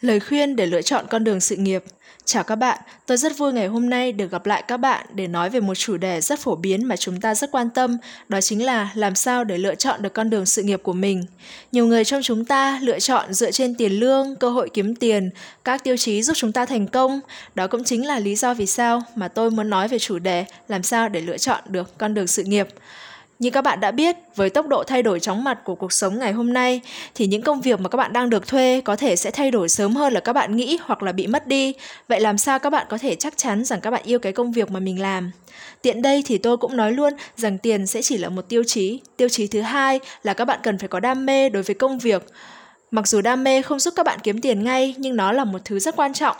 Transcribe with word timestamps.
Lời 0.00 0.20
khuyên 0.20 0.56
để 0.56 0.66
lựa 0.66 0.82
chọn 0.82 1.06
con 1.10 1.24
đường 1.24 1.40
sự 1.40 1.56
nghiệp. 1.56 1.84
Chào 2.24 2.44
các 2.44 2.56
bạn, 2.56 2.78
tôi 3.06 3.16
rất 3.16 3.38
vui 3.38 3.52
ngày 3.52 3.66
hôm 3.66 3.90
nay 3.90 4.12
được 4.12 4.30
gặp 4.30 4.46
lại 4.46 4.64
các 4.68 4.76
bạn 4.76 5.06
để 5.12 5.26
nói 5.26 5.50
về 5.50 5.60
một 5.60 5.74
chủ 5.74 5.96
đề 5.96 6.20
rất 6.20 6.40
phổ 6.40 6.56
biến 6.56 6.84
mà 6.84 6.96
chúng 6.96 7.20
ta 7.20 7.34
rất 7.34 7.50
quan 7.52 7.70
tâm, 7.70 7.98
đó 8.28 8.40
chính 8.40 8.64
là 8.64 8.90
làm 8.94 9.14
sao 9.14 9.44
để 9.44 9.58
lựa 9.58 9.74
chọn 9.74 10.02
được 10.02 10.14
con 10.14 10.30
đường 10.30 10.46
sự 10.46 10.62
nghiệp 10.62 10.80
của 10.82 10.92
mình. 10.92 11.24
Nhiều 11.72 11.86
người 11.86 12.04
trong 12.04 12.22
chúng 12.22 12.44
ta 12.44 12.78
lựa 12.82 12.98
chọn 12.98 13.34
dựa 13.34 13.50
trên 13.50 13.74
tiền 13.74 13.92
lương, 13.92 14.36
cơ 14.36 14.50
hội 14.50 14.70
kiếm 14.74 14.94
tiền, 14.94 15.30
các 15.64 15.84
tiêu 15.84 15.96
chí 15.96 16.22
giúp 16.22 16.36
chúng 16.36 16.52
ta 16.52 16.66
thành 16.66 16.86
công. 16.86 17.20
Đó 17.54 17.66
cũng 17.66 17.84
chính 17.84 18.06
là 18.06 18.18
lý 18.18 18.36
do 18.36 18.54
vì 18.54 18.66
sao 18.66 19.02
mà 19.14 19.28
tôi 19.28 19.50
muốn 19.50 19.70
nói 19.70 19.88
về 19.88 19.98
chủ 19.98 20.18
đề 20.18 20.44
làm 20.68 20.82
sao 20.82 21.08
để 21.08 21.20
lựa 21.20 21.38
chọn 21.38 21.62
được 21.68 21.98
con 21.98 22.14
đường 22.14 22.26
sự 22.26 22.44
nghiệp. 22.44 22.68
Như 23.38 23.50
các 23.50 23.62
bạn 23.62 23.80
đã 23.80 23.90
biết, 23.90 24.16
với 24.36 24.50
tốc 24.50 24.66
độ 24.66 24.84
thay 24.84 25.02
đổi 25.02 25.20
chóng 25.20 25.44
mặt 25.44 25.58
của 25.64 25.74
cuộc 25.74 25.92
sống 25.92 26.18
ngày 26.18 26.32
hôm 26.32 26.52
nay 26.52 26.80
thì 27.14 27.26
những 27.26 27.42
công 27.42 27.60
việc 27.60 27.80
mà 27.80 27.88
các 27.88 27.98
bạn 27.98 28.12
đang 28.12 28.30
được 28.30 28.46
thuê 28.46 28.80
có 28.84 28.96
thể 28.96 29.16
sẽ 29.16 29.30
thay 29.30 29.50
đổi 29.50 29.68
sớm 29.68 29.96
hơn 29.96 30.12
là 30.12 30.20
các 30.20 30.32
bạn 30.32 30.56
nghĩ 30.56 30.78
hoặc 30.82 31.02
là 31.02 31.12
bị 31.12 31.26
mất 31.26 31.46
đi. 31.46 31.72
Vậy 32.08 32.20
làm 32.20 32.38
sao 32.38 32.58
các 32.58 32.70
bạn 32.70 32.86
có 32.88 32.98
thể 32.98 33.14
chắc 33.14 33.36
chắn 33.36 33.64
rằng 33.64 33.80
các 33.80 33.90
bạn 33.90 34.02
yêu 34.04 34.18
cái 34.18 34.32
công 34.32 34.52
việc 34.52 34.70
mà 34.70 34.80
mình 34.80 35.02
làm? 35.02 35.30
Tiện 35.82 36.02
đây 36.02 36.22
thì 36.26 36.38
tôi 36.38 36.56
cũng 36.56 36.76
nói 36.76 36.92
luôn 36.92 37.12
rằng 37.36 37.58
tiền 37.58 37.86
sẽ 37.86 38.02
chỉ 38.02 38.18
là 38.18 38.28
một 38.28 38.48
tiêu 38.48 38.62
chí. 38.66 39.00
Tiêu 39.16 39.28
chí 39.28 39.46
thứ 39.46 39.60
hai 39.60 40.00
là 40.22 40.34
các 40.34 40.44
bạn 40.44 40.60
cần 40.62 40.78
phải 40.78 40.88
có 40.88 41.00
đam 41.00 41.26
mê 41.26 41.48
đối 41.48 41.62
với 41.62 41.74
công 41.74 41.98
việc. 41.98 42.22
Mặc 42.90 43.08
dù 43.08 43.20
đam 43.20 43.44
mê 43.44 43.62
không 43.62 43.78
giúp 43.78 43.94
các 43.96 44.06
bạn 44.06 44.18
kiếm 44.22 44.40
tiền 44.40 44.64
ngay 44.64 44.94
nhưng 44.98 45.16
nó 45.16 45.32
là 45.32 45.44
một 45.44 45.58
thứ 45.64 45.78
rất 45.78 45.96
quan 45.96 46.12
trọng 46.12 46.36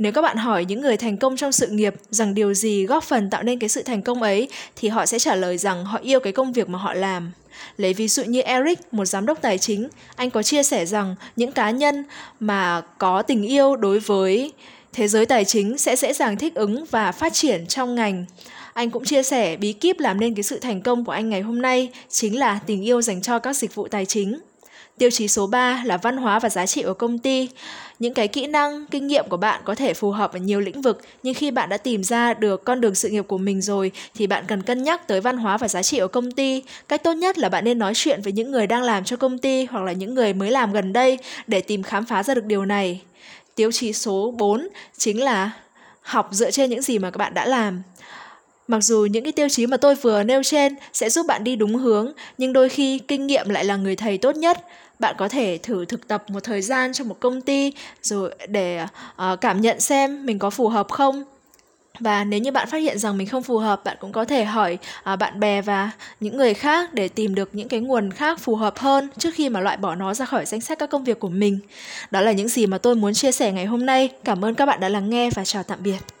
nếu 0.00 0.12
các 0.12 0.22
bạn 0.22 0.36
hỏi 0.36 0.64
những 0.64 0.80
người 0.80 0.96
thành 0.96 1.16
công 1.16 1.36
trong 1.36 1.52
sự 1.52 1.66
nghiệp 1.66 1.94
rằng 2.10 2.34
điều 2.34 2.54
gì 2.54 2.86
góp 2.86 3.04
phần 3.04 3.30
tạo 3.30 3.42
nên 3.42 3.58
cái 3.58 3.68
sự 3.68 3.82
thành 3.82 4.02
công 4.02 4.22
ấy 4.22 4.48
thì 4.76 4.88
họ 4.88 5.06
sẽ 5.06 5.18
trả 5.18 5.34
lời 5.34 5.58
rằng 5.58 5.84
họ 5.84 5.98
yêu 6.02 6.20
cái 6.20 6.32
công 6.32 6.52
việc 6.52 6.68
mà 6.68 6.78
họ 6.78 6.94
làm. 6.94 7.32
Lấy 7.76 7.94
ví 7.94 8.08
dụ 8.08 8.24
như 8.24 8.40
Eric, 8.40 8.78
một 8.94 9.04
giám 9.04 9.26
đốc 9.26 9.42
tài 9.42 9.58
chính, 9.58 9.88
anh 10.16 10.30
có 10.30 10.42
chia 10.42 10.62
sẻ 10.62 10.86
rằng 10.86 11.14
những 11.36 11.52
cá 11.52 11.70
nhân 11.70 12.04
mà 12.40 12.82
có 12.98 13.22
tình 13.22 13.42
yêu 13.42 13.76
đối 13.76 13.98
với 13.98 14.52
thế 14.92 15.08
giới 15.08 15.26
tài 15.26 15.44
chính 15.44 15.78
sẽ 15.78 15.96
dễ 15.96 16.12
dàng 16.12 16.36
thích 16.36 16.54
ứng 16.54 16.84
và 16.90 17.12
phát 17.12 17.32
triển 17.32 17.66
trong 17.66 17.94
ngành. 17.94 18.24
Anh 18.72 18.90
cũng 18.90 19.04
chia 19.04 19.22
sẻ 19.22 19.56
bí 19.56 19.72
kíp 19.72 20.00
làm 20.00 20.20
nên 20.20 20.34
cái 20.34 20.42
sự 20.42 20.58
thành 20.58 20.82
công 20.82 21.04
của 21.04 21.12
anh 21.12 21.28
ngày 21.28 21.40
hôm 21.40 21.62
nay 21.62 21.88
chính 22.08 22.38
là 22.38 22.60
tình 22.66 22.84
yêu 22.84 23.02
dành 23.02 23.22
cho 23.22 23.38
các 23.38 23.56
dịch 23.56 23.74
vụ 23.74 23.88
tài 23.88 24.06
chính. 24.06 24.38
Tiêu 25.00 25.10
chí 25.10 25.28
số 25.28 25.46
3 25.46 25.82
là 25.84 25.96
văn 25.96 26.16
hóa 26.16 26.38
và 26.38 26.48
giá 26.48 26.66
trị 26.66 26.82
của 26.82 26.94
công 26.94 27.18
ty. 27.18 27.48
Những 27.98 28.14
cái 28.14 28.28
kỹ 28.28 28.46
năng, 28.46 28.86
kinh 28.86 29.06
nghiệm 29.06 29.28
của 29.28 29.36
bạn 29.36 29.60
có 29.64 29.74
thể 29.74 29.94
phù 29.94 30.10
hợp 30.10 30.32
ở 30.32 30.38
nhiều 30.38 30.60
lĩnh 30.60 30.82
vực, 30.82 31.00
nhưng 31.22 31.34
khi 31.34 31.50
bạn 31.50 31.68
đã 31.68 31.76
tìm 31.76 32.04
ra 32.04 32.34
được 32.34 32.64
con 32.64 32.80
đường 32.80 32.94
sự 32.94 33.08
nghiệp 33.08 33.24
của 33.28 33.38
mình 33.38 33.62
rồi 33.62 33.92
thì 34.14 34.26
bạn 34.26 34.44
cần 34.48 34.62
cân 34.62 34.82
nhắc 34.82 35.08
tới 35.08 35.20
văn 35.20 35.36
hóa 35.36 35.58
và 35.58 35.68
giá 35.68 35.82
trị 35.82 36.00
của 36.00 36.08
công 36.08 36.30
ty. 36.30 36.62
Cách 36.88 37.02
tốt 37.02 37.12
nhất 37.12 37.38
là 37.38 37.48
bạn 37.48 37.64
nên 37.64 37.78
nói 37.78 37.92
chuyện 37.94 38.22
với 38.22 38.32
những 38.32 38.50
người 38.50 38.66
đang 38.66 38.82
làm 38.82 39.04
cho 39.04 39.16
công 39.16 39.38
ty 39.38 39.64
hoặc 39.64 39.84
là 39.84 39.92
những 39.92 40.14
người 40.14 40.32
mới 40.32 40.50
làm 40.50 40.72
gần 40.72 40.92
đây 40.92 41.18
để 41.46 41.60
tìm 41.60 41.82
khám 41.82 42.04
phá 42.04 42.22
ra 42.22 42.34
được 42.34 42.44
điều 42.44 42.64
này. 42.64 43.00
Tiêu 43.54 43.72
chí 43.72 43.92
số 43.92 44.34
4 44.38 44.68
chính 44.96 45.22
là 45.22 45.50
học 46.02 46.28
dựa 46.32 46.50
trên 46.50 46.70
những 46.70 46.82
gì 46.82 46.98
mà 46.98 47.10
các 47.10 47.18
bạn 47.18 47.34
đã 47.34 47.46
làm. 47.46 47.82
Mặc 48.70 48.84
dù 48.84 49.06
những 49.10 49.24
cái 49.24 49.32
tiêu 49.32 49.48
chí 49.48 49.66
mà 49.66 49.76
tôi 49.76 49.94
vừa 49.94 50.22
nêu 50.22 50.42
trên 50.42 50.74
sẽ 50.92 51.10
giúp 51.10 51.26
bạn 51.26 51.44
đi 51.44 51.56
đúng 51.56 51.76
hướng, 51.76 52.12
nhưng 52.38 52.52
đôi 52.52 52.68
khi 52.68 52.98
kinh 52.98 53.26
nghiệm 53.26 53.48
lại 53.48 53.64
là 53.64 53.76
người 53.76 53.96
thầy 53.96 54.18
tốt 54.18 54.36
nhất. 54.36 54.64
Bạn 54.98 55.14
có 55.18 55.28
thể 55.28 55.58
thử 55.62 55.84
thực 55.84 56.08
tập 56.08 56.24
một 56.28 56.44
thời 56.44 56.62
gian 56.62 56.92
trong 56.92 57.08
một 57.08 57.16
công 57.20 57.40
ty 57.40 57.72
rồi 58.02 58.34
để 58.48 58.84
uh, 59.32 59.40
cảm 59.40 59.60
nhận 59.60 59.80
xem 59.80 60.26
mình 60.26 60.38
có 60.38 60.50
phù 60.50 60.68
hợp 60.68 60.88
không. 60.88 61.24
Và 62.00 62.24
nếu 62.24 62.40
như 62.40 62.52
bạn 62.52 62.68
phát 62.70 62.78
hiện 62.78 62.98
rằng 62.98 63.18
mình 63.18 63.28
không 63.28 63.42
phù 63.42 63.58
hợp, 63.58 63.84
bạn 63.84 63.96
cũng 64.00 64.12
có 64.12 64.24
thể 64.24 64.44
hỏi 64.44 64.78
uh, 65.12 65.18
bạn 65.18 65.40
bè 65.40 65.62
và 65.62 65.90
những 66.20 66.36
người 66.36 66.54
khác 66.54 66.94
để 66.94 67.08
tìm 67.08 67.34
được 67.34 67.50
những 67.52 67.68
cái 67.68 67.80
nguồn 67.80 68.10
khác 68.10 68.40
phù 68.40 68.56
hợp 68.56 68.78
hơn 68.78 69.08
trước 69.18 69.34
khi 69.34 69.48
mà 69.48 69.60
loại 69.60 69.76
bỏ 69.76 69.94
nó 69.94 70.14
ra 70.14 70.24
khỏi 70.24 70.46
danh 70.46 70.60
sách 70.60 70.78
các 70.78 70.90
công 70.90 71.04
việc 71.04 71.20
của 71.20 71.28
mình. 71.28 71.58
Đó 72.10 72.20
là 72.20 72.32
những 72.32 72.48
gì 72.48 72.66
mà 72.66 72.78
tôi 72.78 72.94
muốn 72.94 73.14
chia 73.14 73.32
sẻ 73.32 73.52
ngày 73.52 73.66
hôm 73.66 73.86
nay. 73.86 74.08
Cảm 74.24 74.44
ơn 74.44 74.54
các 74.54 74.66
bạn 74.66 74.80
đã 74.80 74.88
lắng 74.88 75.10
nghe 75.10 75.30
và 75.30 75.44
chào 75.44 75.62
tạm 75.62 75.78
biệt. 75.82 76.19